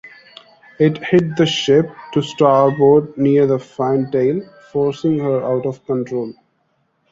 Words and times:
It 0.79 0.97
hit 0.97 1.37
the 1.37 1.45
ship 1.45 1.87
to 2.13 2.23
starboard 2.23 3.15
near 3.19 3.45
the 3.45 3.59
fantail, 3.59 4.41
forcing 4.71 5.19
her 5.19 5.43
out 5.43 5.67
of 5.67 5.85
control. 5.85 6.33